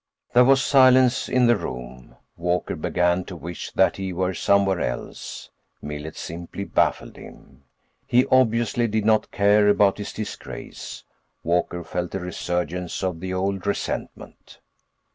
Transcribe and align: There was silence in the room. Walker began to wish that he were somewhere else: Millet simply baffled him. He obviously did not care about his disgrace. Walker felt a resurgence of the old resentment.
There 0.33 0.45
was 0.45 0.63
silence 0.63 1.29
in 1.29 1.45
the 1.45 1.55
room. 1.55 2.15
Walker 2.35 2.75
began 2.75 3.23
to 3.25 3.35
wish 3.35 3.69
that 3.73 3.97
he 3.97 4.11
were 4.11 4.33
somewhere 4.33 4.79
else: 4.81 5.51
Millet 5.79 6.15
simply 6.17 6.63
baffled 6.63 7.17
him. 7.17 7.65
He 8.07 8.25
obviously 8.31 8.87
did 8.87 9.05
not 9.05 9.29
care 9.29 9.67
about 9.69 9.99
his 9.99 10.11
disgrace. 10.11 11.03
Walker 11.43 11.83
felt 11.83 12.15
a 12.15 12.19
resurgence 12.19 13.03
of 13.03 13.19
the 13.19 13.35
old 13.35 13.67
resentment. 13.67 14.57